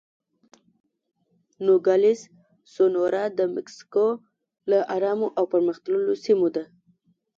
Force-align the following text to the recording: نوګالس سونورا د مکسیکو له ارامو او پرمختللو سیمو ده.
نوګالس 1.65 2.19
سونورا 2.73 3.23
د 3.39 3.39
مکسیکو 3.55 4.07
له 4.69 4.79
ارامو 4.95 5.27
او 5.37 5.43
پرمختللو 5.51 6.13
سیمو 6.25 6.47
ده. 6.55 6.63